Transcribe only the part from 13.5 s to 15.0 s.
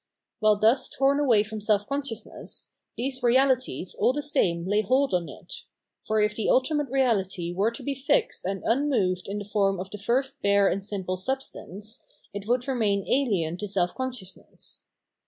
to self consciousness.